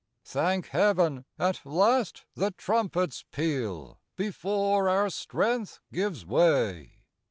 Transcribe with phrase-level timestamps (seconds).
[0.25, 1.25] Thank Heaven!
[1.37, 7.03] At last the trumpets peal Before our strength gives way.